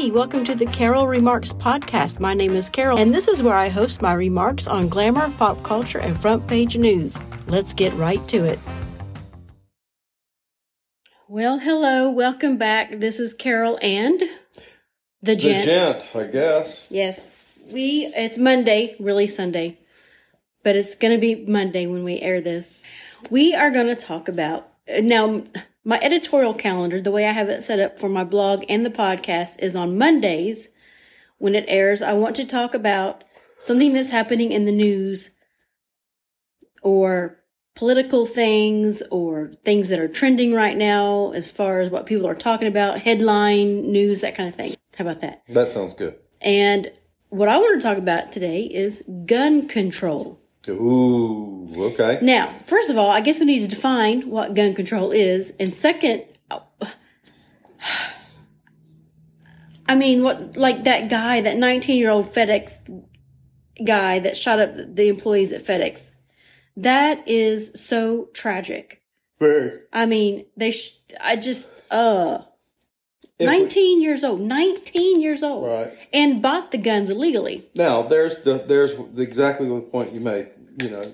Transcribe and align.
Hey, 0.00 0.10
welcome 0.10 0.44
to 0.44 0.54
the 0.54 0.64
Carol 0.64 1.06
Remarks 1.06 1.52
podcast. 1.52 2.20
My 2.20 2.32
name 2.32 2.52
is 2.52 2.70
Carol, 2.70 2.98
and 2.98 3.12
this 3.12 3.28
is 3.28 3.42
where 3.42 3.54
I 3.54 3.68
host 3.68 4.00
my 4.00 4.14
remarks 4.14 4.66
on 4.66 4.88
glamour, 4.88 5.30
pop 5.36 5.62
culture, 5.62 5.98
and 5.98 6.18
front 6.18 6.46
page 6.46 6.74
news. 6.74 7.18
Let's 7.48 7.74
get 7.74 7.92
right 7.92 8.26
to 8.28 8.46
it. 8.46 8.58
Well, 11.28 11.58
hello, 11.58 12.08
welcome 12.08 12.56
back. 12.56 12.98
This 12.98 13.20
is 13.20 13.34
Carol 13.34 13.78
and 13.82 14.22
the 15.20 15.36
gent. 15.36 15.66
The 15.66 15.70
gent, 15.70 16.16
I 16.16 16.26
guess. 16.28 16.86
Yes, 16.88 17.36
we. 17.70 18.06
It's 18.16 18.38
Monday, 18.38 18.96
really 18.98 19.28
Sunday, 19.28 19.76
but 20.62 20.76
it's 20.76 20.94
going 20.94 21.12
to 21.12 21.20
be 21.20 21.44
Monday 21.44 21.86
when 21.86 22.04
we 22.04 22.20
air 22.20 22.40
this. 22.40 22.86
We 23.28 23.54
are 23.54 23.70
going 23.70 23.94
to 23.94 23.96
talk 23.96 24.28
about 24.28 24.66
now. 24.88 25.42
My 25.84 25.98
editorial 26.02 26.54
calendar, 26.54 27.00
the 27.00 27.10
way 27.10 27.26
I 27.26 27.32
have 27.32 27.48
it 27.48 27.62
set 27.62 27.80
up 27.80 27.98
for 27.98 28.08
my 28.08 28.24
blog 28.24 28.64
and 28.68 28.84
the 28.84 28.90
podcast, 28.90 29.58
is 29.60 29.74
on 29.74 29.96
Mondays 29.96 30.68
when 31.38 31.54
it 31.54 31.64
airs. 31.68 32.02
I 32.02 32.12
want 32.12 32.36
to 32.36 32.44
talk 32.44 32.74
about 32.74 33.24
something 33.58 33.94
that's 33.94 34.10
happening 34.10 34.52
in 34.52 34.66
the 34.66 34.72
news 34.72 35.30
or 36.82 37.38
political 37.74 38.26
things 38.26 39.02
or 39.10 39.52
things 39.64 39.88
that 39.88 39.98
are 39.98 40.08
trending 40.08 40.52
right 40.52 40.76
now 40.76 41.32
as 41.32 41.50
far 41.50 41.80
as 41.80 41.88
what 41.88 42.04
people 42.04 42.26
are 42.26 42.34
talking 42.34 42.68
about, 42.68 43.00
headline 43.00 43.90
news, 43.90 44.20
that 44.20 44.34
kind 44.34 44.48
of 44.48 44.54
thing. 44.54 44.74
How 44.96 45.04
about 45.04 45.22
that? 45.22 45.42
That 45.48 45.70
sounds 45.70 45.94
good. 45.94 46.16
And 46.42 46.92
what 47.30 47.48
I 47.48 47.56
want 47.56 47.80
to 47.80 47.88
talk 47.88 47.96
about 47.96 48.32
today 48.32 48.64
is 48.64 49.02
gun 49.24 49.66
control. 49.66 50.40
Ooh, 50.68 51.68
okay. 51.76 52.18
Now, 52.20 52.48
first 52.66 52.90
of 52.90 52.98
all, 52.98 53.10
I 53.10 53.20
guess 53.20 53.40
we 53.40 53.46
need 53.46 53.60
to 53.60 53.68
define 53.68 54.28
what 54.28 54.54
gun 54.54 54.74
control 54.74 55.10
is. 55.10 55.52
And 55.58 55.74
second, 55.74 56.24
I 59.86 59.94
mean, 59.96 60.22
what, 60.22 60.56
like 60.56 60.84
that 60.84 61.08
guy, 61.08 61.40
that 61.40 61.56
19 61.56 61.98
year 61.98 62.10
old 62.10 62.26
FedEx 62.26 63.04
guy 63.84 64.18
that 64.18 64.36
shot 64.36 64.60
up 64.60 64.74
the 64.76 65.08
employees 65.08 65.52
at 65.52 65.64
FedEx. 65.64 66.12
That 66.76 67.26
is 67.28 67.72
so 67.74 68.28
tragic. 68.34 69.02
Very. 69.40 69.80
I 69.92 70.06
mean, 70.06 70.44
they, 70.56 70.70
sh- 70.72 71.00
I 71.20 71.36
just, 71.36 71.68
uh, 71.90 72.42
If 73.40 73.48
we- 73.48 73.58
19 73.58 74.02
years 74.02 74.22
old, 74.22 74.40
19 74.40 75.20
years 75.20 75.42
old. 75.42 75.66
Right. 75.66 75.92
And 76.12 76.42
bought 76.42 76.70
the 76.72 76.78
guns 76.78 77.10
illegally. 77.10 77.64
Now, 77.74 78.02
there's 78.02 78.38
the 78.42 78.58
there's 78.58 78.94
exactly 79.16 79.68
the 79.68 79.80
point 79.80 80.12
you 80.12 80.20
made. 80.20 80.50
You 80.80 80.90
know, 80.90 81.12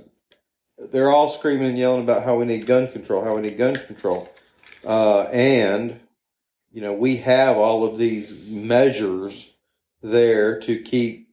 they're 0.79 1.11
all 1.11 1.29
screaming 1.29 1.69
and 1.69 1.79
yelling 1.79 2.03
about 2.03 2.25
how 2.25 2.37
we 2.37 2.45
need 2.45 2.67
gun 2.67 2.89
control, 2.89 3.25
how 3.25 3.37
we 3.37 3.43
need 3.43 3.57
gun 3.57 3.77
control, 3.77 4.29
uh, 4.85 5.23
and 5.33 6.01
you 6.73 6.83
know 6.83 6.93
we 6.93 7.17
have 7.19 7.57
all 7.57 7.85
of 7.85 7.97
these 7.97 8.39
measures 8.45 9.55
there 10.03 10.59
to 10.61 10.79
keep 10.83 11.31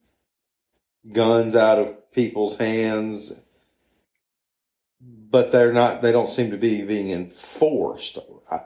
guns 1.12 1.56
out 1.56 1.80
of 1.80 2.12
people's 2.12 2.58
hands, 2.58 3.42
but 5.02 5.52
they're 5.52 5.74
not. 5.74 6.02
They 6.02 6.12
don't 6.12 6.30
seem 6.30 6.52
to 6.52 6.58
be 6.58 6.82
being 6.82 7.10
enforced. 7.10 8.18
I, 8.50 8.62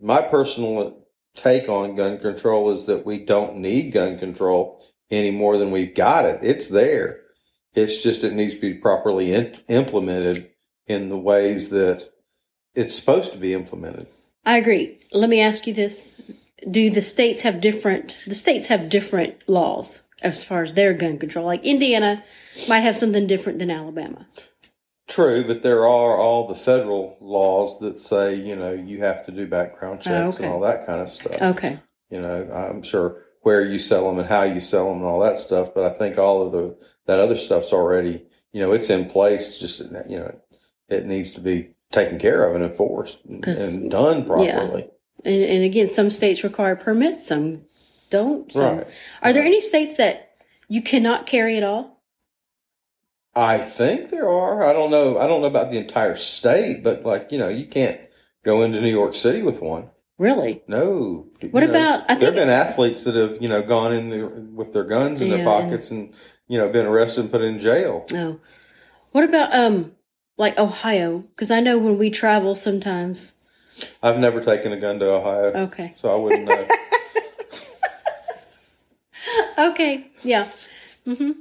my 0.00 0.22
personal 0.22 1.01
take 1.34 1.68
on 1.68 1.94
gun 1.94 2.18
control 2.18 2.70
is 2.70 2.84
that 2.86 3.06
we 3.06 3.18
don't 3.18 3.56
need 3.56 3.92
gun 3.92 4.18
control 4.18 4.82
any 5.10 5.30
more 5.30 5.56
than 5.56 5.70
we've 5.70 5.94
got 5.94 6.24
it. 6.24 6.40
It's 6.42 6.68
there. 6.68 7.20
It's 7.74 8.02
just 8.02 8.24
it 8.24 8.32
needs 8.32 8.54
to 8.54 8.60
be 8.60 8.74
properly 8.74 9.32
in, 9.32 9.54
implemented 9.68 10.50
in 10.86 11.08
the 11.08 11.18
ways 11.18 11.70
that 11.70 12.08
it's 12.74 12.94
supposed 12.94 13.32
to 13.32 13.38
be 13.38 13.54
implemented. 13.54 14.06
I 14.44 14.56
agree. 14.56 14.98
Let 15.12 15.30
me 15.30 15.40
ask 15.40 15.66
you 15.66 15.74
this. 15.74 16.20
Do 16.70 16.90
the 16.90 17.02
states 17.02 17.42
have 17.42 17.60
different, 17.60 18.22
the 18.26 18.34
states 18.34 18.68
have 18.68 18.88
different 18.88 19.48
laws 19.48 20.02
as 20.22 20.44
far 20.44 20.62
as 20.62 20.74
their 20.74 20.94
gun 20.94 21.18
control? 21.18 21.46
Like 21.46 21.64
Indiana 21.64 22.24
might 22.68 22.80
have 22.80 22.96
something 22.96 23.26
different 23.26 23.58
than 23.58 23.70
Alabama. 23.70 24.26
True, 25.08 25.44
but 25.44 25.62
there 25.62 25.80
are 25.80 26.16
all 26.16 26.46
the 26.46 26.54
federal 26.54 27.18
laws 27.20 27.78
that 27.80 27.98
say, 27.98 28.34
you 28.34 28.56
know, 28.56 28.72
you 28.72 29.00
have 29.00 29.24
to 29.26 29.32
do 29.32 29.46
background 29.46 29.98
oh, 30.00 30.04
checks 30.04 30.36
okay. 30.36 30.44
and 30.44 30.52
all 30.52 30.60
that 30.60 30.86
kind 30.86 31.00
of 31.00 31.10
stuff. 31.10 31.42
Okay. 31.42 31.78
You 32.08 32.20
know, 32.20 32.48
I'm 32.50 32.82
sure 32.82 33.22
where 33.42 33.64
you 33.64 33.78
sell 33.78 34.08
them 34.08 34.18
and 34.18 34.28
how 34.28 34.42
you 34.42 34.60
sell 34.60 34.88
them 34.88 34.98
and 34.98 35.06
all 35.06 35.20
that 35.20 35.38
stuff, 35.38 35.74
but 35.74 35.84
I 35.84 35.96
think 35.96 36.18
all 36.18 36.46
of 36.46 36.52
the 36.52 36.78
that 37.06 37.18
other 37.18 37.36
stuff's 37.36 37.72
already, 37.72 38.24
you 38.52 38.60
know, 38.60 38.72
it's 38.72 38.90
in 38.90 39.06
place. 39.06 39.58
Just 39.58 39.80
you 39.80 40.18
know, 40.18 40.40
it 40.88 41.06
needs 41.06 41.32
to 41.32 41.40
be 41.40 41.74
taken 41.90 42.18
care 42.18 42.48
of 42.48 42.54
and 42.54 42.64
enforced 42.64 43.24
and 43.24 43.90
done 43.90 44.24
properly. 44.24 44.82
Yeah. 45.24 45.32
And, 45.32 45.44
and 45.44 45.64
again, 45.64 45.88
some 45.88 46.10
states 46.10 46.44
require 46.44 46.76
permits, 46.76 47.26
some 47.26 47.62
don't. 48.10 48.52
Some. 48.52 48.78
Right. 48.78 48.86
Are 49.22 49.32
there 49.32 49.42
any 49.42 49.60
states 49.60 49.96
that 49.96 50.36
you 50.68 50.82
cannot 50.82 51.26
carry 51.26 51.56
at 51.56 51.64
all? 51.64 52.01
I 53.34 53.58
think 53.58 54.10
there 54.10 54.28
are. 54.28 54.62
I 54.62 54.72
don't 54.72 54.90
know. 54.90 55.18
I 55.18 55.26
don't 55.26 55.40
know 55.40 55.46
about 55.46 55.70
the 55.70 55.78
entire 55.78 56.16
state, 56.16 56.84
but 56.84 57.04
like 57.04 57.32
you 57.32 57.38
know, 57.38 57.48
you 57.48 57.66
can't 57.66 58.00
go 58.44 58.62
into 58.62 58.80
New 58.80 58.90
York 58.90 59.14
City 59.14 59.42
with 59.42 59.60
one. 59.62 59.88
Really? 60.18 60.62
No. 60.68 61.26
You 61.40 61.48
What 61.50 61.64
know, 61.64 61.70
about- 61.70 62.04
I 62.10 62.14
there 62.16 62.26
have 62.26 62.34
been 62.34 62.50
athletes 62.50 63.04
that 63.04 63.14
have 63.14 63.40
you 63.42 63.48
know 63.48 63.62
gone 63.62 63.92
in 63.92 64.10
there 64.10 64.26
with 64.26 64.72
their 64.72 64.84
guns 64.84 65.20
in 65.20 65.28
Yeah, 65.28 65.36
their 65.36 65.44
pockets 65.44 65.90
and 65.90 66.14
you 66.48 66.58
know 66.58 66.68
been 66.68 66.86
arrested 66.86 67.22
and 67.22 67.32
put 67.32 67.40
in 67.42 67.58
jail. 67.58 68.06
No. 68.12 68.38
What 69.12 69.24
about, 69.24 69.54
um, 69.54 69.92
like 70.38 70.58
Ohio? 70.58 71.18
Because 71.20 71.50
I 71.50 71.60
know 71.60 71.76
when 71.78 71.98
we 71.98 72.08
travel 72.10 72.54
sometimes. 72.54 73.34
I've 74.02 74.18
never 74.18 74.40
taken 74.40 74.72
a 74.72 74.76
gun 74.78 74.98
to 75.00 75.06
Ohio, 75.10 75.52
Okay. 75.64 75.92
so 76.00 76.12
I 76.12 76.16
wouldn't 76.16 76.44
know. 76.44 76.66
Okay. 79.58 80.10
Yeah. 80.24 80.46
hmm 81.04 81.32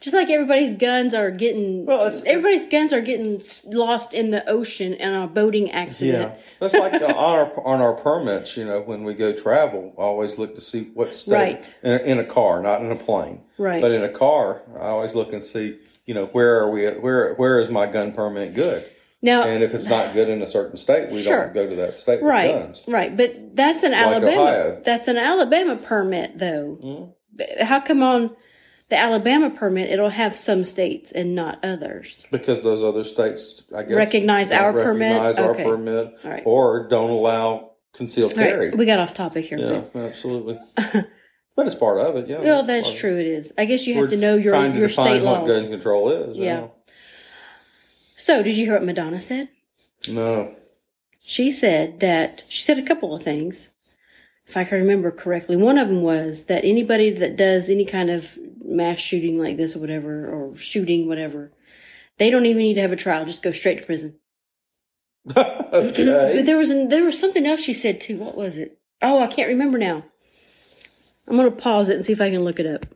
Just 0.00 0.14
like 0.14 0.28
everybody's 0.30 0.72
guns 0.76 1.14
are 1.14 1.30
getting, 1.30 1.86
Well, 1.86 2.10
everybody's 2.26 2.66
guns 2.66 2.92
are 2.92 3.00
getting 3.00 3.40
lost 3.66 4.14
in 4.14 4.32
the 4.32 4.46
ocean 4.48 4.94
in 4.94 5.14
a 5.14 5.28
boating 5.28 5.70
accident. 5.70 6.32
yeah, 6.34 6.40
that's 6.58 6.74
like 6.74 6.94
uh, 7.00 7.06
on 7.06 7.14
our 7.14 7.66
on 7.66 7.80
our 7.80 7.92
permits. 7.94 8.56
You 8.56 8.64
know, 8.64 8.80
when 8.80 9.04
we 9.04 9.14
go 9.14 9.32
travel, 9.32 9.94
I 9.96 10.02
always 10.02 10.38
look 10.38 10.56
to 10.56 10.60
see 10.60 10.90
what 10.94 11.14
state 11.14 11.32
Right. 11.32 11.78
in, 11.84 11.92
a, 11.92 11.98
in 11.98 12.18
a 12.18 12.24
car, 12.24 12.60
not 12.60 12.82
in 12.82 12.90
a 12.90 12.96
plane. 12.96 13.42
Right. 13.58 13.80
But 13.80 13.92
in 13.92 14.02
a 14.02 14.08
car, 14.08 14.62
I 14.76 14.88
always 14.88 15.14
look 15.14 15.32
and 15.32 15.42
see. 15.42 15.78
You 16.04 16.14
know, 16.14 16.26
where 16.26 16.58
are 16.58 16.68
we? 16.70 16.86
At, 16.86 17.00
where 17.00 17.34
where 17.34 17.60
is 17.60 17.68
my 17.68 17.86
gun 17.86 18.10
permit 18.12 18.54
good? 18.54 18.84
Now, 19.22 19.42
And 19.44 19.62
if 19.62 19.72
it's 19.74 19.86
not 19.86 20.14
good 20.14 20.28
in 20.30 20.42
a 20.42 20.46
certain 20.48 20.78
state, 20.78 21.10
we 21.12 21.22
Sure. 21.22 21.44
don't 21.44 21.54
go 21.54 21.68
to 21.68 21.76
that 21.76 21.92
state 21.92 22.22
right, 22.22 22.54
with 22.54 22.62
guns. 22.64 22.82
right, 22.88 23.14
but 23.16 23.54
that's 23.54 23.82
an 23.84 23.92
Alabama. 23.92 24.32
Ohio. 24.42 24.80
That's 24.82 25.06
an 25.08 25.18
Alabama 25.18 25.76
permit, 25.76 26.38
though. 26.38 27.14
But 27.36 27.60
How 27.60 27.80
come 27.80 28.02
on 28.02 28.34
the 28.90 28.96
Alabama 28.98 29.50
permit 29.50 29.88
it'll 29.90 30.08
have 30.10 30.36
some 30.36 30.64
states 30.64 31.10
and 31.12 31.34
not 31.34 31.64
others? 31.64 32.24
Because 32.30 32.62
those 32.62 32.82
other 32.82 33.04
states, 33.04 33.62
I 33.74 33.84
guess, 33.84 33.96
Recognize 33.96 34.52
our 34.52 34.72
permit? 34.72 35.12
recognize 35.12 35.38
our 35.38 35.50
Okay. 35.52 35.64
permit, 35.64 36.14
right. 36.24 36.42
or 36.44 36.86
don't 36.88 37.10
allow 37.10 37.70
concealed 37.94 38.32
All 38.34 38.38
right, 38.40 38.50
carry. 38.50 38.70
we 38.70 38.84
got 38.86 38.98
off 38.98 39.14
topic 39.14 39.46
here. 39.46 39.58
yeah, 39.58 39.82
but- 39.92 40.00
absolutely. 40.02 40.58
but 40.76 41.66
it's 41.66 41.74
part 41.74 41.98
of 41.98 42.16
it. 42.16 42.28
Yeah. 42.28 42.40
Well, 42.40 42.62
that's 42.64 42.88
of 42.88 42.94
it. 42.94 42.98
true. 42.98 43.18
It 43.18 43.26
is. 43.26 43.52
I 43.56 43.64
guess 43.64 43.86
you 43.86 43.94
have 43.94 44.04
We're 44.04 44.10
to 44.10 44.16
know 44.16 44.36
your 44.36 44.52
trying 44.54 44.72
to 44.72 44.78
your 44.78 44.88
define 44.88 45.06
state 45.06 45.22
what 45.24 45.40
laws. 45.40 45.48
gun 45.48 45.70
control 45.70 46.10
is. 46.10 46.36
Yeah. 46.38 46.68
So, 48.16 48.42
did 48.42 48.54
you 48.56 48.64
hear 48.66 48.74
what 48.74 48.84
Madonna 48.84 49.20
said? 49.20 49.48
No. 50.08 50.54
She 51.22 51.50
said 51.50 52.00
that 52.00 52.42
she 52.48 52.62
said 52.62 52.78
a 52.78 52.82
couple 52.82 53.14
of 53.14 53.22
things. 53.22 53.70
If 54.46 54.56
I 54.56 54.64
can 54.64 54.78
remember 54.80 55.10
correctly, 55.12 55.56
one 55.56 55.78
of 55.78 55.88
them 55.88 56.02
was 56.02 56.44
that 56.46 56.64
anybody 56.64 57.10
that 57.10 57.36
does 57.36 57.70
any 57.70 57.84
kind 57.84 58.10
of 58.10 58.36
mass 58.62 58.98
shooting 58.98 59.38
like 59.38 59.56
this 59.56 59.76
or 59.76 59.80
whatever, 59.80 60.28
or 60.28 60.54
shooting 60.54 61.08
whatever, 61.08 61.52
they 62.18 62.30
don't 62.30 62.46
even 62.46 62.62
need 62.62 62.74
to 62.74 62.82
have 62.82 62.92
a 62.92 62.96
trial; 62.96 63.24
just 63.24 63.42
go 63.42 63.50
straight 63.50 63.80
to 63.80 63.86
prison. 63.86 64.16
But 65.72 65.72
okay. 65.72 66.42
there 66.42 66.58
was 66.58 66.68
there 66.68 67.04
was 67.04 67.18
something 67.18 67.46
else 67.46 67.60
she 67.60 67.74
said 67.74 68.00
too. 68.00 68.16
What 68.18 68.36
was 68.36 68.58
it? 68.58 68.78
Oh, 69.00 69.20
I 69.20 69.28
can't 69.28 69.48
remember 69.48 69.78
now. 69.78 70.04
I'm 71.28 71.36
gonna 71.36 71.52
pause 71.52 71.88
it 71.90 71.96
and 71.96 72.04
see 72.04 72.12
if 72.12 72.20
I 72.20 72.30
can 72.30 72.42
look 72.42 72.58
it 72.58 72.66
up. 72.66 72.86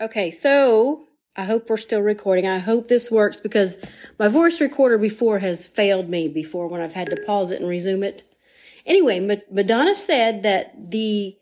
Okay, 0.00 0.30
so 0.30 1.06
I 1.36 1.44
hope 1.44 1.70
we're 1.70 1.76
still 1.76 2.00
recording. 2.00 2.46
I 2.46 2.58
hope 2.58 2.88
this 2.88 3.10
works 3.10 3.40
because 3.40 3.78
my 4.18 4.28
voice 4.28 4.60
recorder 4.60 4.98
before 4.98 5.38
has 5.38 5.66
failed 5.66 6.08
me 6.08 6.28
before 6.28 6.68
when 6.68 6.80
I've 6.80 6.92
had 6.92 7.08
to 7.08 7.22
pause 7.24 7.50
it 7.50 7.60
and 7.60 7.68
resume 7.68 8.02
it. 8.02 8.22
Anyway, 8.84 9.20
Ma- 9.20 9.36
Madonna 9.50 9.96
said 9.96 10.42
that 10.42 10.90
the 10.90 11.36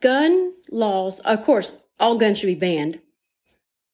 gun 0.00 0.54
laws, 0.70 1.20
of 1.20 1.44
course, 1.44 1.72
all 2.02 2.16
guns 2.16 2.38
should 2.38 2.48
be 2.48 2.54
banned. 2.54 3.00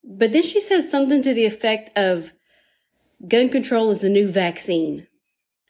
But 0.02 0.32
then 0.32 0.42
she 0.42 0.60
said 0.60 0.82
something 0.82 1.22
to 1.22 1.34
the 1.34 1.44
effect 1.44 1.96
of 1.96 2.32
gun 3.26 3.50
control 3.50 3.90
is 3.90 4.00
the 4.00 4.08
new 4.08 4.26
vaccine. 4.26 5.06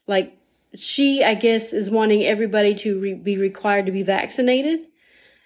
Like 0.06 0.38
she, 0.74 1.24
I 1.24 1.34
guess, 1.34 1.72
is 1.72 1.90
wanting 1.90 2.22
everybody 2.24 2.74
to 2.76 3.00
re- 3.00 3.14
be 3.14 3.36
required 3.36 3.86
to 3.86 3.92
be 3.92 4.02
vaccinated, 4.04 4.86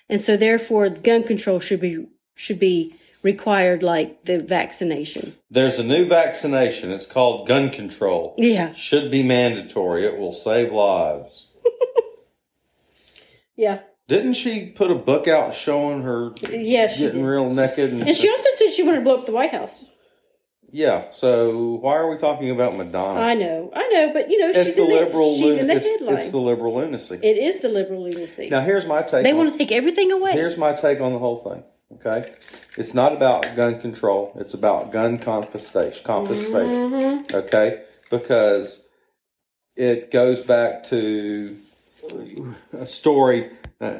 and 0.08 0.20
so 0.20 0.36
therefore 0.36 0.90
gun 0.90 1.22
control 1.22 1.58
should 1.58 1.80
be 1.80 2.06
should 2.34 2.60
be 2.60 2.94
required 3.22 3.82
like 3.82 4.24
the 4.24 4.38
vaccination. 4.38 5.34
There's 5.50 5.78
a 5.78 5.84
new 5.84 6.04
vaccination. 6.04 6.90
It's 6.90 7.06
called 7.06 7.48
gun 7.48 7.70
control. 7.70 8.34
Yeah, 8.36 8.72
Should 8.72 9.10
be 9.10 9.22
mandatory. 9.22 10.04
It 10.04 10.18
will 10.18 10.32
save 10.32 10.72
lives. 10.72 11.46
yeah. 13.56 13.80
Didn't 14.08 14.34
she 14.34 14.66
put 14.66 14.90
a 14.90 14.94
book 14.94 15.28
out 15.28 15.54
showing 15.54 16.02
her 16.02 16.32
Yeah, 16.50 16.86
getting 16.88 17.20
did. 17.22 17.24
real 17.24 17.48
naked? 17.52 17.92
And, 17.92 18.02
And 18.06 18.16
she 18.16 18.28
also 18.28 18.48
said 18.56 18.72
she 18.72 18.82
wanted 18.82 18.98
to 18.98 19.04
blow 19.04 19.18
up 19.18 19.26
the 19.26 19.32
White 19.32 19.52
House. 19.52 19.84
yeah. 20.70 21.10
So 21.12 21.74
why 21.76 21.94
are 21.96 22.08
we 22.10 22.16
talking 22.18 22.50
about 22.50 22.76
Madonna? 22.76 23.20
I 23.20 23.34
know, 23.34 23.70
I 23.74 23.88
know, 23.88 24.12
but 24.12 24.28
you 24.30 24.38
know, 24.38 24.48
it's 24.50 24.58
she's 24.58 24.74
the 24.74 24.82
in 24.84 24.88
the, 24.90 24.94
liberal. 24.96 25.36
she's 25.36 25.58
in 25.58 25.66
the 25.66 25.74
it's, 25.76 25.88
headline. 25.88 26.14
it's 26.14 26.30
the 26.30 26.38
liberal 26.38 26.74
lunacy. 26.74 27.20
it 27.22 27.38
is 27.38 27.60
the 27.60 27.68
liberal 27.68 28.02
lunacy. 28.02 28.48
now 28.50 28.60
here's 28.60 28.86
my 28.86 29.02
take. 29.02 29.22
they 29.22 29.30
on- 29.30 29.36
want 29.38 29.52
to 29.52 29.58
take 29.58 29.72
everything 29.72 30.10
away. 30.12 30.32
Here's 30.32 30.56
my 30.56 30.72
take 30.72 31.00
on 31.00 31.12
the 31.12 31.18
whole 31.18 31.36
thing. 31.36 31.62
Okay, 31.94 32.32
it's 32.78 32.94
not 32.94 33.12
about 33.12 33.54
gun 33.54 33.78
control. 33.78 34.32
It's 34.36 34.54
about 34.54 34.90
gun 34.90 35.18
confiscation. 35.18 36.02
Confiscation. 36.04 36.90
Mm-hmm. 36.90 37.36
Okay, 37.36 37.82
because 38.10 38.86
it 39.76 40.10
goes 40.10 40.40
back 40.40 40.82
to 40.84 41.54
a 42.72 42.86
story. 42.86 43.50
Uh, 43.80 43.94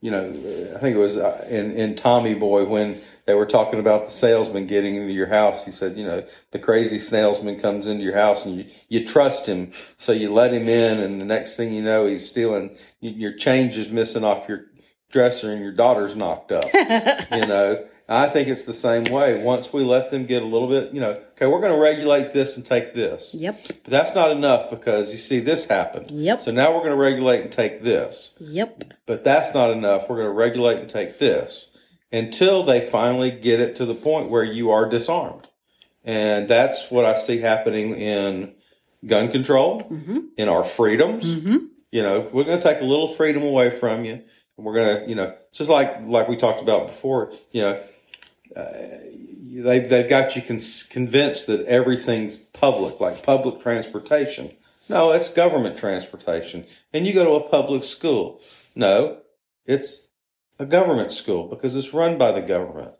you 0.00 0.10
know, 0.10 0.28
I 0.28 0.78
think 0.78 0.96
it 0.96 0.98
was 0.98 1.16
uh, 1.16 1.46
in 1.50 1.72
in 1.72 1.94
Tommy 1.94 2.34
Boy 2.34 2.64
when 2.64 3.00
they 3.26 3.34
were 3.34 3.46
talking 3.46 3.78
about 3.80 4.04
the 4.04 4.10
salesman 4.10 4.66
getting 4.66 4.94
into 4.94 5.12
your 5.12 5.26
house. 5.26 5.64
He 5.64 5.70
said, 5.70 5.96
you 5.96 6.04
know, 6.04 6.26
the 6.52 6.58
crazy 6.58 6.98
salesman 6.98 7.58
comes 7.58 7.86
into 7.86 8.02
your 8.02 8.16
house 8.16 8.46
and 8.46 8.56
you 8.56 8.64
you 8.88 9.06
trust 9.06 9.46
him, 9.46 9.72
so 9.96 10.12
you 10.12 10.32
let 10.32 10.54
him 10.54 10.68
in, 10.68 11.00
and 11.00 11.20
the 11.20 11.24
next 11.24 11.56
thing 11.56 11.72
you 11.72 11.82
know, 11.82 12.06
he's 12.06 12.28
stealing. 12.28 12.76
Your 13.00 13.34
change 13.34 13.76
is 13.76 13.88
missing 13.90 14.24
off 14.24 14.48
your 14.48 14.66
dresser, 15.10 15.52
and 15.52 15.62
your 15.62 15.72
daughter's 15.72 16.16
knocked 16.16 16.52
up. 16.52 16.72
you 16.74 17.46
know. 17.46 17.86
I 18.10 18.26
think 18.28 18.48
it's 18.48 18.64
the 18.64 18.72
same 18.72 19.04
way. 19.04 19.42
Once 19.42 19.70
we 19.70 19.82
let 19.82 20.10
them 20.10 20.24
get 20.24 20.42
a 20.42 20.46
little 20.46 20.68
bit, 20.68 20.94
you 20.94 21.00
know, 21.00 21.10
okay, 21.32 21.46
we're 21.46 21.60
going 21.60 21.74
to 21.74 21.78
regulate 21.80 22.32
this 22.32 22.56
and 22.56 22.64
take 22.64 22.94
this. 22.94 23.34
Yep, 23.34 23.60
But 23.84 23.90
that's 23.90 24.14
not 24.14 24.30
enough 24.30 24.70
because 24.70 25.12
you 25.12 25.18
see 25.18 25.40
this 25.40 25.66
happen. 25.66 26.06
Yep. 26.08 26.40
So 26.40 26.50
now 26.50 26.72
we're 26.72 26.80
going 26.80 26.92
to 26.92 26.96
regulate 26.96 27.42
and 27.42 27.52
take 27.52 27.82
this. 27.82 28.34
yep, 28.40 28.82
But 29.04 29.24
that's 29.24 29.52
not 29.52 29.70
enough. 29.70 30.08
We're 30.08 30.16
going 30.16 30.28
to 30.28 30.32
regulate 30.32 30.78
and 30.78 30.88
take 30.88 31.18
this 31.18 31.76
until 32.10 32.62
they 32.62 32.80
finally 32.80 33.30
get 33.30 33.60
it 33.60 33.76
to 33.76 33.84
the 33.84 33.94
point 33.94 34.30
where 34.30 34.44
you 34.44 34.70
are 34.70 34.88
disarmed. 34.88 35.46
And 36.02 36.48
that's 36.48 36.90
what 36.90 37.04
I 37.04 37.14
see 37.14 37.38
happening 37.40 37.94
in 37.94 38.54
gun 39.04 39.30
control, 39.30 39.82
mm-hmm. 39.82 40.20
in 40.38 40.48
our 40.48 40.64
freedoms. 40.64 41.34
Mm-hmm. 41.34 41.56
You 41.92 42.02
know, 42.02 42.20
we're 42.32 42.44
going 42.44 42.58
to 42.58 42.66
take 42.66 42.80
a 42.80 42.86
little 42.86 43.08
freedom 43.08 43.42
away 43.42 43.70
from 43.70 44.06
you. 44.06 44.12
And 44.12 44.66
we're 44.66 44.74
going 44.74 45.02
to, 45.02 45.08
you 45.08 45.14
know, 45.14 45.34
just 45.52 45.68
like 45.68 46.02
like 46.04 46.28
we 46.28 46.36
talked 46.36 46.62
about 46.62 46.86
before, 46.86 47.32
you 47.52 47.62
know, 47.62 47.80
Uh, 48.54 48.64
they've 49.62 49.88
they've 49.88 50.08
got 50.08 50.36
you 50.36 50.42
con- 50.42 50.58
convinced 50.90 51.46
that 51.46 51.64
everything's 51.66 52.36
public, 52.36 53.00
like 53.00 53.22
public 53.22 53.60
transportation. 53.60 54.52
No, 54.88 55.12
it's 55.12 55.32
government 55.32 55.76
transportation. 55.76 56.64
And 56.92 57.06
you 57.06 57.12
go 57.12 57.24
to 57.24 57.44
a 57.44 57.48
public 57.48 57.84
school. 57.84 58.40
No, 58.74 59.18
it's 59.66 60.08
a 60.58 60.64
government 60.64 61.12
school 61.12 61.46
because 61.46 61.76
it's 61.76 61.92
run 61.92 62.16
by 62.16 62.32
the 62.32 62.40
government. 62.40 62.92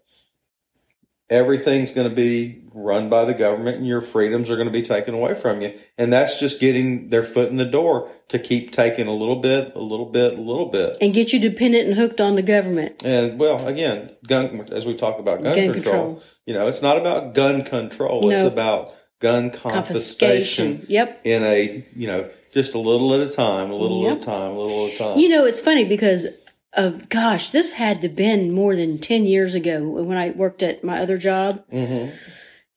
Everything's 1.31 1.93
going 1.93 2.09
to 2.09 2.15
be 2.15 2.63
run 2.73 3.09
by 3.11 3.25
the 3.25 3.35
government 3.35 3.77
and 3.79 3.87
your 3.87 4.01
freedoms 4.01 4.49
are 4.49 4.55
going 4.57 4.69
to 4.69 4.73
be 4.73 4.83
taken 4.83 5.13
away 5.15 5.35
from 5.35 5.61
you. 5.61 5.77
And 5.99 6.13
that's 6.13 6.39
just 6.41 6.61
getting 6.61 7.09
their 7.11 7.25
foot 7.25 7.51
in 7.51 7.57
the 7.57 7.65
door 7.65 8.09
to 8.29 8.39
keep 8.39 8.71
taking 8.71 9.07
a 9.09 9.13
little 9.13 9.37
bit, 9.37 9.73
a 9.75 9.81
little 9.81 10.07
bit, 10.07 10.39
a 10.39 10.41
little 10.41 10.67
bit. 10.71 10.97
and 11.01 11.13
get 11.13 11.33
you 11.33 11.41
dependent 11.41 11.87
and 11.89 11.97
hooked 11.99 12.21
on 12.21 12.35
the 12.37 12.43
government. 12.43 13.05
And 13.05 13.39
well, 13.39 13.67
again, 13.67 14.11
gun 14.27 14.69
as 14.73 14.87
we 14.87 14.97
talk 14.97 15.19
about 15.19 15.43
gun, 15.43 15.55
Gun 15.57 15.73
control, 15.75 15.95
control. 16.15 16.23
you 16.47 16.55
know, 16.55 16.67
it's 16.67 16.83
not 16.83 16.97
about 16.97 17.35
gun 17.35 17.65
control. 17.65 18.31
It's 18.31 18.43
about 18.45 18.95
gun 19.21 19.51
confiscation, 19.51 20.79
Confiscation. 20.79 20.87
Yep. 20.89 21.21
in 21.25 21.43
a 21.43 21.85
you 21.97 22.07
know 22.07 22.31
just 22.55 22.75
a 22.75 22.79
little 22.79 23.13
at 23.15 23.21
a 23.21 23.29
time, 23.31 23.71
a 23.71 23.75
little 23.75 24.03
Yep. 24.05 24.13
at 24.13 24.23
a 24.23 24.27
time, 24.27 24.51
a 24.53 24.59
little 24.59 24.87
at 24.87 24.95
a 24.95 24.99
time. 24.99 25.19
You 25.19 25.29
know, 25.29 25.45
it's 25.45 25.61
funny 25.61 25.85
because 25.85 26.27
of 26.75 27.09
gosh, 27.09 27.51
this 27.51 27.73
had 27.73 28.03
to 28.03 28.09
been 28.09 28.53
more 28.53 28.77
than 28.77 28.99
ten 28.99 29.25
years 29.25 29.55
ago 29.55 29.89
when 29.89 30.19
I 30.19 30.31
worked 30.31 30.63
at 30.63 30.85
my 30.85 30.99
other 31.01 31.19
job, 31.19 31.65
hmm 31.71 32.09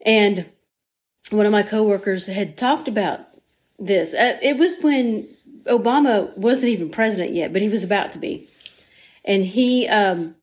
and 0.03 0.49
one 1.29 1.45
of 1.45 1.51
my 1.51 1.61
coworkers 1.61 2.25
had 2.25 2.57
talked 2.57 2.87
about 2.87 3.21
this. 3.77 4.13
Uh, 4.13 4.39
it 4.41 4.57
was 4.57 4.73
when 4.81 5.27
Obama 5.65 6.35
wasn't 6.35 6.71
even 6.71 6.89
president 6.89 7.33
yet, 7.33 7.53
but 7.53 7.61
he 7.61 7.69
was 7.69 7.83
about 7.83 8.11
to 8.13 8.17
be, 8.17 8.47
and 9.23 9.45
he 9.45 9.87
um, 9.87 10.35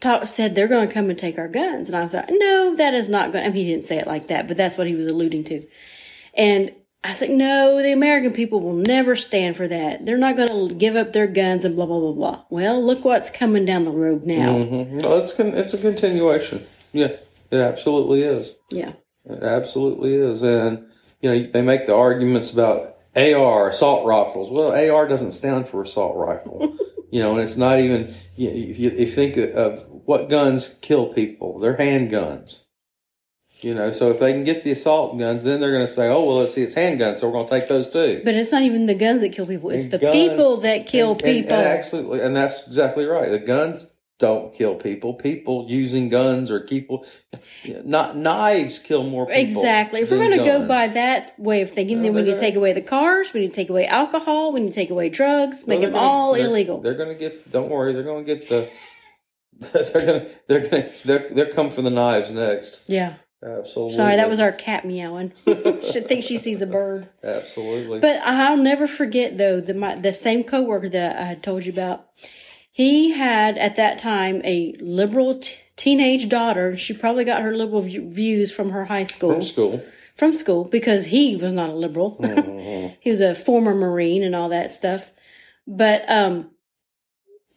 talk, 0.00 0.26
said 0.26 0.54
they're 0.54 0.68
going 0.68 0.86
to 0.86 0.92
come 0.92 1.08
and 1.08 1.18
take 1.18 1.38
our 1.38 1.48
guns, 1.48 1.88
and 1.88 1.96
I 1.96 2.06
thought, 2.06 2.26
no, 2.28 2.74
that 2.76 2.92
is 2.92 3.08
not 3.08 3.32
going. 3.32 3.44
I 3.44 3.48
mean, 3.48 3.64
he 3.64 3.72
didn't 3.72 3.86
say 3.86 3.98
it 3.98 4.06
like 4.06 4.28
that, 4.28 4.46
but 4.46 4.56
that's 4.56 4.76
what 4.76 4.86
he 4.86 4.94
was 4.94 5.06
alluding 5.06 5.44
to, 5.44 5.66
and. 6.34 6.72
I 7.04 7.10
was 7.10 7.20
like, 7.20 7.30
no, 7.30 7.80
the 7.80 7.92
American 7.92 8.32
people 8.32 8.60
will 8.60 8.74
never 8.74 9.14
stand 9.14 9.56
for 9.56 9.68
that. 9.68 10.04
They're 10.04 10.18
not 10.18 10.36
going 10.36 10.48
to 10.68 10.74
give 10.74 10.96
up 10.96 11.12
their 11.12 11.28
guns 11.28 11.64
and 11.64 11.76
blah, 11.76 11.86
blah, 11.86 12.00
blah, 12.00 12.12
blah. 12.12 12.44
Well, 12.50 12.84
look 12.84 13.04
what's 13.04 13.30
coming 13.30 13.64
down 13.64 13.84
the 13.84 13.92
road 13.92 14.24
now. 14.24 14.52
hmm 14.58 14.98
No, 14.98 15.18
it's 15.18 15.32
con- 15.32 15.54
it's 15.54 15.74
a 15.74 15.78
continuation. 15.78 16.62
Yeah, 16.92 17.12
it 17.50 17.58
absolutely 17.60 18.22
is. 18.22 18.54
Yeah. 18.70 18.94
It 19.24 19.42
absolutely 19.42 20.14
is. 20.14 20.42
And, 20.42 20.86
you 21.20 21.30
know, 21.30 21.50
they 21.50 21.62
make 21.62 21.86
the 21.86 21.94
arguments 21.94 22.52
about 22.52 22.96
AR, 23.14 23.68
assault 23.70 24.04
rifles. 24.04 24.50
Well, 24.50 24.72
AR 24.72 25.06
doesn't 25.06 25.32
stand 25.32 25.68
for 25.68 25.82
assault 25.82 26.16
rifle. 26.16 26.76
you 27.10 27.20
know, 27.22 27.32
and 27.32 27.40
it's 27.40 27.56
not 27.56 27.78
even, 27.78 28.12
you 28.36 28.48
know, 28.50 28.56
if 28.56 28.78
you, 28.78 28.90
if 28.90 28.98
you 28.98 29.06
think 29.06 29.36
of 29.36 29.84
what 29.88 30.28
guns 30.28 30.76
kill 30.82 31.12
people, 31.12 31.58
they're 31.58 31.76
handguns. 31.76 32.64
You 33.60 33.74
know, 33.74 33.90
so 33.90 34.10
if 34.10 34.20
they 34.20 34.32
can 34.32 34.44
get 34.44 34.62
the 34.62 34.70
assault 34.70 35.18
guns, 35.18 35.42
then 35.42 35.58
they're 35.60 35.72
going 35.72 35.84
to 35.86 35.90
say, 35.92 36.08
oh, 36.08 36.24
well, 36.24 36.36
let's 36.36 36.54
see, 36.54 36.62
it's 36.62 36.76
handguns, 36.76 37.18
so 37.18 37.26
we're 37.26 37.32
going 37.32 37.46
to 37.48 37.58
take 37.58 37.68
those 37.68 37.88
too. 37.88 38.20
But 38.24 38.36
it's 38.36 38.52
not 38.52 38.62
even 38.62 38.86
the 38.86 38.94
guns 38.94 39.20
that 39.20 39.30
kill 39.32 39.46
people. 39.46 39.70
It's 39.70 39.84
And 39.84 39.92
the 39.94 39.98
gun- 39.98 40.12
people 40.12 40.56
that 40.58 40.86
kill 40.86 41.12
And- 41.12 41.22
and- 41.22 41.32
people. 41.44 41.56
And, 41.58 41.66
absolutely, 41.66 42.20
and 42.20 42.36
that's 42.36 42.64
exactly 42.68 43.04
right. 43.04 43.28
The 43.28 43.40
guns 43.40 43.92
don't 44.20 44.52
kill 44.52 44.76
people. 44.76 45.14
People 45.14 45.66
using 45.68 46.08
guns 46.08 46.50
or 46.52 46.60
people, 46.60 47.04
not 47.84 48.16
knives 48.16 48.78
kill 48.78 49.02
more 49.02 49.26
people. 49.26 49.40
exactly. 49.40 50.00
If 50.02 50.10
we're 50.12 50.18
going 50.18 50.38
to 50.38 50.44
go 50.44 50.66
by 50.66 50.86
that 50.88 51.38
way 51.38 51.60
of 51.62 51.70
thinking, 51.70 52.02
then 52.02 52.14
we 52.14 52.22
need 52.22 52.32
to 52.34 52.40
take 52.40 52.54
away 52.54 52.72
the 52.72 52.80
cars. 52.80 53.32
We 53.32 53.40
need 53.40 53.48
to 53.50 53.54
take 53.56 53.70
away 53.70 53.86
alcohol. 53.86 54.52
We 54.52 54.60
need 54.60 54.68
to 54.70 54.74
take 54.74 54.90
away 54.90 55.08
drugs. 55.08 55.66
Make 55.66 55.80
them 55.80 55.92
gonna- 55.92 56.02
all 56.02 56.34
they're- 56.34 56.46
illegal. 56.46 56.80
They're 56.80 56.94
going 56.94 57.10
to 57.10 57.14
get. 57.16 57.50
Don't 57.50 57.70
worry. 57.70 57.92
They're 57.92 58.02
going 58.04 58.24
to 58.24 58.34
get 58.34 58.48
the. 58.48 58.68
They're 59.72 60.06
going 60.06 60.20
to. 60.20 60.30
They're 60.46 60.60
going 60.68 60.82
to. 60.84 60.90
They're, 61.04 61.28
they're 61.30 61.50
come 61.52 61.70
for 61.70 61.82
the 61.82 61.90
knives 61.90 62.30
next. 62.30 62.82
yeah. 62.86 63.14
Absolutely. 63.42 63.96
Sorry, 63.96 64.16
that 64.16 64.28
was 64.28 64.40
our 64.40 64.50
cat 64.50 64.84
meowing. 64.84 65.32
she 65.46 66.00
think 66.00 66.24
she 66.24 66.36
sees 66.36 66.60
a 66.60 66.66
bird. 66.66 67.08
Absolutely. 67.22 68.00
But 68.00 68.20
I'll 68.24 68.56
never 68.56 68.88
forget 68.88 69.38
though 69.38 69.60
the 69.60 69.74
my 69.74 69.94
the 69.94 70.12
same 70.12 70.42
coworker 70.42 70.88
that 70.88 71.16
I 71.16 71.24
had 71.24 71.42
told 71.42 71.64
you 71.64 71.72
about. 71.72 72.08
He 72.70 73.10
had 73.10 73.56
at 73.58 73.76
that 73.76 73.98
time 73.98 74.40
a 74.44 74.74
liberal 74.80 75.38
t- 75.38 75.54
teenage 75.76 76.28
daughter. 76.28 76.76
She 76.76 76.94
probably 76.94 77.24
got 77.24 77.42
her 77.42 77.56
liberal 77.56 77.82
v- 77.82 77.98
views 77.98 78.52
from 78.52 78.70
her 78.70 78.86
high 78.86 79.04
school. 79.04 79.32
from 79.32 79.42
school. 79.42 79.82
from 80.16 80.34
school 80.34 80.64
because 80.64 81.06
he 81.06 81.36
was 81.36 81.52
not 81.52 81.70
a 81.70 81.74
liberal. 81.74 82.16
he 83.00 83.10
was 83.10 83.20
a 83.20 83.34
former 83.34 83.74
Marine 83.74 84.22
and 84.22 84.34
all 84.34 84.48
that 84.48 84.72
stuff. 84.72 85.10
But 85.66 86.04
um, 86.08 86.50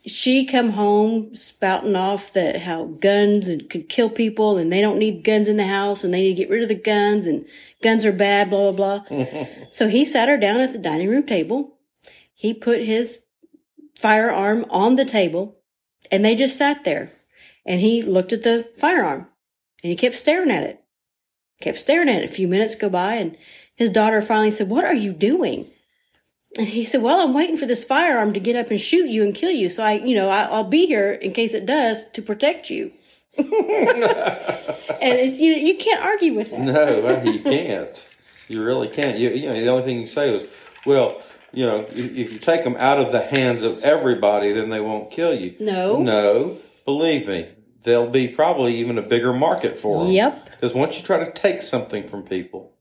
she 0.05 0.45
come 0.45 0.71
home 0.71 1.35
spouting 1.35 1.95
off 1.95 2.33
that 2.33 2.61
how 2.61 2.85
guns 2.85 3.47
and 3.47 3.69
could 3.69 3.87
kill 3.87 4.09
people 4.09 4.57
and 4.57 4.71
they 4.71 4.81
don't 4.81 4.97
need 4.97 5.23
guns 5.23 5.47
in 5.47 5.57
the 5.57 5.67
house 5.67 6.03
and 6.03 6.13
they 6.13 6.21
need 6.21 6.35
to 6.35 6.43
get 6.43 6.49
rid 6.49 6.63
of 6.63 6.69
the 6.69 6.75
guns 6.75 7.27
and 7.27 7.45
guns 7.83 8.05
are 8.05 8.11
bad, 8.11 8.49
blah 8.49 8.71
blah 8.71 8.99
blah. 8.99 9.25
so 9.71 9.87
he 9.87 10.03
sat 10.03 10.29
her 10.29 10.37
down 10.37 10.59
at 10.59 10.73
the 10.73 10.79
dining 10.79 11.09
room 11.09 11.23
table. 11.23 11.77
He 12.33 12.53
put 12.53 12.81
his 12.81 13.19
firearm 13.95 14.65
on 14.69 14.95
the 14.95 15.05
table 15.05 15.57
and 16.11 16.25
they 16.25 16.35
just 16.35 16.57
sat 16.57 16.83
there. 16.83 17.11
And 17.65 17.79
he 17.79 18.01
looked 18.01 18.33
at 18.33 18.43
the 18.43 18.67
firearm 18.75 19.27
and 19.83 19.89
he 19.91 19.95
kept 19.95 20.15
staring 20.15 20.49
at 20.49 20.63
it 20.63 20.81
kept 21.61 21.79
staring 21.79 22.09
at 22.09 22.21
it. 22.23 22.29
A 22.29 22.33
few 22.33 22.47
minutes 22.47 22.75
go 22.75 22.89
by, 22.89 23.13
and 23.13 23.37
his 23.75 23.89
daughter 23.89 24.21
finally 24.21 24.51
said, 24.51 24.69
What 24.69 24.83
are 24.83 24.95
you 24.95 25.13
doing? 25.13 25.67
And 26.57 26.67
he 26.67 26.85
said, 26.85 27.01
Well, 27.01 27.19
I'm 27.19 27.33
waiting 27.33 27.57
for 27.57 27.65
this 27.65 27.83
firearm 27.83 28.33
to 28.33 28.39
get 28.39 28.55
up 28.55 28.69
and 28.71 28.79
shoot 28.79 29.09
you 29.09 29.23
and 29.23 29.33
kill 29.33 29.51
you. 29.51 29.69
So 29.69 29.83
I, 29.83 29.93
you 29.93 30.15
know, 30.15 30.29
I, 30.29 30.43
I'll 30.43 30.63
be 30.63 30.85
here 30.85 31.11
in 31.11 31.31
case 31.31 31.53
it 31.53 31.65
does 31.65 32.09
to 32.11 32.21
protect 32.21 32.69
you. 32.69 32.91
and 33.37 33.47
it's, 33.47 35.39
you 35.39 35.55
know, 35.55 35.61
you 35.61 35.77
can't 35.77 36.03
argue 36.03 36.33
with 36.33 36.51
that. 36.51 36.59
No, 36.59 37.21
you 37.23 37.39
can't. 37.39 38.07
You 38.49 38.63
really 38.63 38.89
can't. 38.89 39.17
You, 39.17 39.29
you 39.29 39.47
know, 39.47 39.53
the 39.53 39.67
only 39.69 39.83
thing 39.83 40.01
you 40.01 40.07
say 40.07 40.35
is, 40.35 40.49
well, 40.85 41.21
you 41.53 41.65
know, 41.65 41.87
if, 41.89 42.17
if 42.17 42.33
you 42.33 42.39
take 42.39 42.65
them 42.65 42.75
out 42.77 42.97
of 42.97 43.13
the 43.13 43.21
hands 43.21 43.61
of 43.61 43.81
everybody, 43.83 44.51
then 44.51 44.69
they 44.69 44.81
won't 44.81 45.11
kill 45.11 45.33
you. 45.33 45.55
No. 45.59 46.01
No, 46.01 46.57
believe 46.83 47.27
me, 47.27 47.47
there'll 47.83 48.09
be 48.09 48.27
probably 48.27 48.75
even 48.75 48.97
a 48.97 49.01
bigger 49.01 49.31
market 49.31 49.77
for 49.77 50.03
them. 50.03 50.13
Yep. 50.13 50.45
Because 50.51 50.73
once 50.73 50.97
you 50.97 51.03
try 51.03 51.23
to 51.23 51.31
take 51.31 51.61
something 51.61 52.07
from 52.07 52.23
people, 52.23 52.73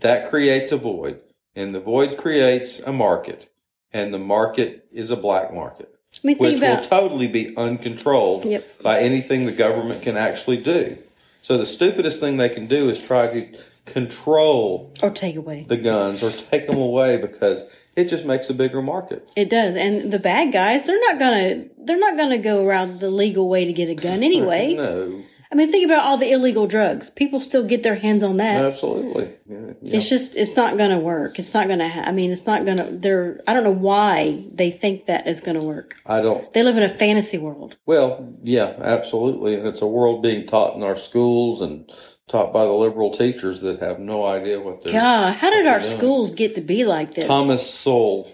that 0.00 0.30
creates 0.30 0.72
a 0.72 0.76
void, 0.76 1.20
and 1.58 1.74
the 1.74 1.80
void 1.80 2.16
creates 2.16 2.78
a 2.80 2.92
market, 2.92 3.50
and 3.92 4.14
the 4.14 4.18
market 4.18 4.86
is 4.92 5.10
a 5.10 5.16
black 5.16 5.52
market, 5.52 5.92
I 6.24 6.26
mean, 6.26 6.38
which 6.38 6.60
will 6.60 6.80
totally 6.82 7.26
be 7.26 7.56
uncontrolled 7.56 8.44
Yep. 8.44 8.82
by 8.82 9.00
anything 9.00 9.44
the 9.46 9.52
government 9.52 10.02
can 10.02 10.16
actually 10.16 10.58
do. 10.58 10.98
So 11.42 11.58
the 11.58 11.66
stupidest 11.66 12.20
thing 12.20 12.36
they 12.36 12.48
can 12.48 12.66
do 12.66 12.88
is 12.88 13.02
try 13.02 13.26
to 13.26 13.58
control 13.86 14.92
or 15.02 15.10
take 15.10 15.34
away. 15.36 15.64
the 15.68 15.76
guns 15.76 16.22
or 16.22 16.30
take 16.30 16.66
them 16.68 16.78
away 16.78 17.16
because 17.16 17.64
it 17.96 18.04
just 18.04 18.24
makes 18.24 18.48
a 18.50 18.54
bigger 18.54 18.80
market. 18.82 19.28
It 19.34 19.50
does, 19.50 19.74
and 19.74 20.12
the 20.12 20.18
bad 20.20 20.52
guys, 20.52 20.84
they're 20.84 21.00
not 21.00 21.18
gonna, 21.18 21.64
they're 21.78 21.98
not 21.98 22.16
gonna 22.16 22.38
go 22.38 22.64
around 22.64 23.00
the 23.00 23.10
legal 23.10 23.48
way 23.48 23.64
to 23.64 23.72
get 23.72 23.88
a 23.88 23.94
gun 23.94 24.22
anyway. 24.22 24.74
No, 24.76 25.22
I 25.50 25.54
mean, 25.54 25.70
think 25.70 25.86
about 25.86 26.04
all 26.04 26.18
the 26.18 26.30
illegal 26.30 26.66
drugs. 26.66 27.08
People 27.08 27.40
still 27.40 27.62
get 27.62 27.82
their 27.82 27.94
hands 27.94 28.22
on 28.22 28.36
that. 28.36 28.62
absolutely. 28.62 29.32
Yeah, 29.48 29.72
yeah. 29.80 29.96
It's 29.96 30.08
just, 30.08 30.36
it's 30.36 30.56
not 30.56 30.76
gonna 30.76 30.98
work. 30.98 31.38
It's 31.38 31.54
not 31.54 31.68
gonna. 31.68 31.88
Ha- 31.88 32.04
I 32.06 32.12
mean, 32.12 32.30
it's 32.30 32.44
not 32.44 32.66
gonna. 32.66 32.84
They're. 32.90 33.40
I 33.46 33.54
don't 33.54 33.64
know 33.64 33.70
why 33.70 34.44
they 34.52 34.70
think 34.70 35.06
that 35.06 35.26
is 35.26 35.40
gonna 35.40 35.64
work. 35.64 35.96
I 36.04 36.20
don't. 36.20 36.52
They 36.52 36.62
live 36.62 36.76
in 36.76 36.82
a 36.82 36.88
fantasy 36.88 37.38
world. 37.38 37.76
Well, 37.86 38.34
yeah, 38.42 38.74
absolutely, 38.78 39.54
and 39.54 39.66
it's 39.66 39.80
a 39.80 39.86
world 39.86 40.22
being 40.22 40.46
taught 40.46 40.76
in 40.76 40.82
our 40.82 40.96
schools 40.96 41.62
and 41.62 41.90
taught 42.28 42.52
by 42.52 42.64
the 42.64 42.72
liberal 42.72 43.10
teachers 43.10 43.60
that 43.60 43.80
have 43.80 43.98
no 43.98 44.26
idea 44.26 44.60
what 44.60 44.82
they're. 44.82 44.92
God, 44.92 45.34
how 45.34 45.50
did 45.50 45.66
our 45.66 45.78
doing. 45.78 45.96
schools 45.96 46.34
get 46.34 46.56
to 46.56 46.60
be 46.60 46.84
like 46.84 47.14
this? 47.14 47.26
Thomas 47.26 47.68
Sowell, 47.68 48.30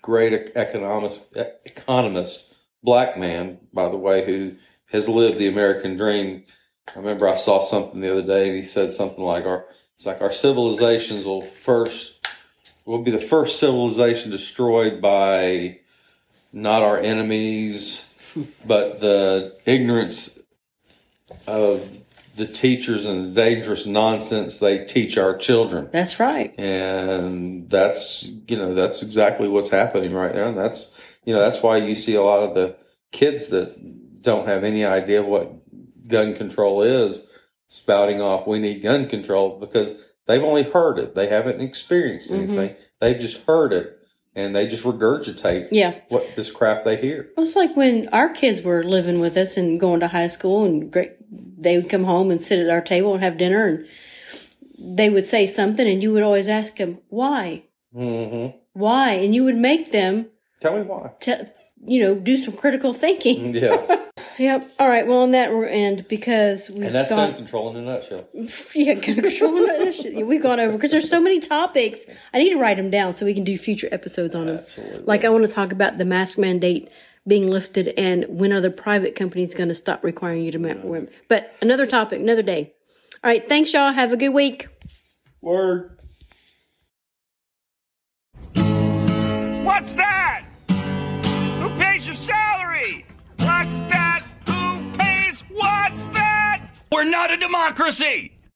great 0.00 0.32
economist, 0.56 1.20
economist, 1.66 2.54
black 2.82 3.18
man, 3.18 3.58
by 3.72 3.88
the 3.90 3.98
way, 3.98 4.24
who 4.24 4.56
has 4.92 5.08
lived 5.08 5.38
the 5.38 5.48
American 5.48 5.96
dream. 5.96 6.44
I 6.88 6.98
remember 6.98 7.28
I 7.28 7.36
saw 7.36 7.60
something 7.60 8.00
the 8.00 8.10
other 8.10 8.22
day, 8.22 8.48
and 8.48 8.56
he 8.56 8.62
said 8.62 8.92
something 8.92 9.22
like, 9.22 9.44
"Our 9.44 9.66
it's 9.96 10.06
like 10.06 10.20
our 10.20 10.32
civilizations 10.32 11.24
will 11.24 11.42
first 11.42 12.26
will 12.84 13.02
be 13.02 13.10
the 13.10 13.20
first 13.20 13.58
civilization 13.58 14.30
destroyed 14.30 15.00
by 15.00 15.80
not 16.52 16.82
our 16.82 16.98
enemies, 16.98 18.14
but 18.66 19.00
the 19.00 19.56
ignorance 19.66 20.38
of 21.46 22.02
the 22.36 22.46
teachers 22.46 23.06
and 23.06 23.34
the 23.34 23.40
dangerous 23.40 23.86
nonsense 23.86 24.58
they 24.58 24.84
teach 24.84 25.18
our 25.18 25.36
children." 25.36 25.88
That's 25.92 26.20
right. 26.20 26.54
and 26.58 27.68
that's 27.68 28.22
you 28.46 28.56
know 28.56 28.74
that's 28.74 29.02
exactly 29.02 29.48
what's 29.48 29.70
happening 29.70 30.12
right 30.12 30.34
now 30.34 30.46
and 30.46 30.56
that's 30.56 30.90
you 31.24 31.34
know 31.34 31.40
that's 31.40 31.62
why 31.62 31.78
you 31.78 31.96
see 31.96 32.14
a 32.14 32.22
lot 32.22 32.44
of 32.44 32.54
the 32.54 32.76
kids 33.10 33.48
that 33.48 33.76
don't 34.26 34.46
have 34.48 34.64
any 34.64 34.84
idea 34.84 35.22
what 35.22 35.52
gun 36.06 36.34
control 36.34 36.82
is 36.82 37.26
spouting 37.68 38.20
off 38.20 38.46
we 38.46 38.58
need 38.58 38.82
gun 38.82 39.08
control 39.08 39.58
because 39.58 39.94
they've 40.26 40.42
only 40.42 40.64
heard 40.64 40.98
it. 40.98 41.14
They 41.14 41.28
haven't 41.28 41.60
experienced 41.60 42.30
anything. 42.30 42.74
They've 43.00 43.18
just 43.18 43.42
heard 43.46 43.72
it 43.72 43.98
and 44.34 44.54
they 44.54 44.66
just 44.66 44.84
regurgitate 44.84 45.68
Yeah. 45.72 45.94
what 46.08 46.36
this 46.36 46.50
crap 46.50 46.84
they 46.84 46.96
hear. 46.96 47.30
Well, 47.36 47.46
it's 47.46 47.56
like 47.56 47.74
when 47.76 48.08
our 48.08 48.28
kids 48.28 48.62
were 48.62 48.82
living 48.84 49.20
with 49.20 49.36
us 49.36 49.56
and 49.56 49.80
going 49.80 50.00
to 50.00 50.08
high 50.08 50.28
school, 50.28 50.64
and 50.66 50.90
great, 50.92 51.12
they 51.30 51.76
would 51.76 51.88
come 51.88 52.04
home 52.04 52.30
and 52.30 52.42
sit 52.42 52.58
at 52.58 52.68
our 52.68 52.82
table 52.82 53.14
and 53.14 53.22
have 53.22 53.38
dinner, 53.38 53.66
and 53.66 53.86
they 54.78 55.08
would 55.08 55.26
say 55.26 55.46
something, 55.46 55.88
and 55.88 56.02
you 56.02 56.12
would 56.12 56.22
always 56.22 56.48
ask 56.48 56.76
them 56.76 56.98
why, 57.08 57.62
hmm 57.94 58.48
why, 58.74 59.12
and 59.12 59.34
you 59.34 59.42
would 59.44 59.56
make 59.56 59.90
them, 59.90 60.26
tell 60.60 60.76
me 60.76 60.82
why. 60.82 61.12
Te- 61.18 61.46
you 61.84 62.00
know, 62.02 62.14
do 62.14 62.36
some 62.36 62.54
critical 62.54 62.92
thinking. 62.92 63.54
yeah 63.54 64.02
Yep. 64.38 64.70
All 64.78 64.88
right. 64.88 65.06
Well, 65.06 65.18
on 65.22 65.30
that 65.30 65.50
we're 65.50 65.64
end 65.66 66.06
because 66.08 66.68
we've 66.68 66.82
and 66.86 66.94
that's 66.94 67.10
gone. 67.10 67.30
gun 67.30 67.36
control 67.42 67.70
in 67.70 67.76
a 67.76 67.82
nutshell 67.82 68.28
Yeah, 68.74 68.94
gun 68.94 69.16
control. 69.22 69.54
This 69.54 70.02
shit, 70.02 70.26
We've 70.26 70.42
gone 70.42 70.60
over 70.60 70.74
because 70.76 70.90
there's 70.90 71.08
so 71.08 71.20
many 71.20 71.40
topics. 71.40 72.04
I 72.34 72.38
need 72.38 72.50
to 72.50 72.58
write 72.58 72.76
them 72.76 72.90
down 72.90 73.16
so 73.16 73.24
we 73.24 73.32
can 73.32 73.44
do 73.44 73.56
future 73.56 73.88
episodes 73.92 74.34
on 74.34 74.46
them. 74.46 74.58
Absolutely. 74.58 75.04
Like 75.04 75.24
I 75.24 75.30
want 75.30 75.46
to 75.46 75.52
talk 75.52 75.72
about 75.72 75.96
the 75.96 76.04
mask 76.04 76.36
mandate 76.36 76.90
being 77.26 77.50
lifted 77.50 77.88
and 77.96 78.26
when 78.28 78.52
are 78.52 78.60
the 78.60 78.70
private 78.70 79.16
companies 79.16 79.54
going 79.54 79.68
to 79.70 79.74
stop 79.74 80.04
requiring 80.04 80.42
you 80.44 80.52
to 80.52 80.58
ma- 80.58 80.74
them. 80.74 81.08
But 81.28 81.54
another 81.62 81.86
topic, 81.86 82.20
another 82.20 82.42
day. 82.42 82.74
All 83.24 83.30
right. 83.30 83.46
Thanks, 83.46 83.72
y'all. 83.72 83.92
Have 83.92 84.12
a 84.12 84.16
good 84.18 84.30
week. 84.30 84.68
word 85.40 85.98
What's 89.64 89.94
that? 89.94 90.35
Your 92.06 92.14
salary? 92.14 93.04
What's 93.38 93.78
that? 93.90 94.22
Who 94.46 94.92
pays? 94.96 95.40
What's 95.50 96.00
that? 96.14 96.62
We're 96.92 97.02
not 97.02 97.32
a 97.32 97.36
democracy. 97.36 98.35